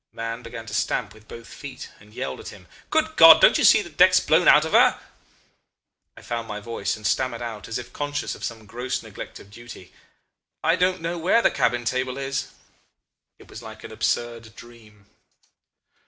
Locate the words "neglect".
9.03-9.39